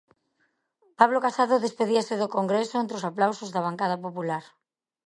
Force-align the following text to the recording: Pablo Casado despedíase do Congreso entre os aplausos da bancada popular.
Pablo 0.99 1.19
Casado 1.25 1.55
despedíase 1.65 2.15
do 2.21 2.31
Congreso 2.37 2.75
entre 2.79 2.97
os 2.99 3.07
aplausos 3.11 3.49
da 3.51 3.65
bancada 3.67 3.97
popular. 4.05 4.43